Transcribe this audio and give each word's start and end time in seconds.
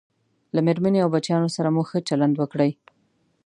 له 0.55 0.59
میرمنې 0.65 0.99
او 1.01 1.09
بچیانو 1.13 1.49
سره 1.55 1.69
مو 1.75 1.83
ښه 1.89 1.99
چلند 2.09 2.35
وکړئ 2.37 2.71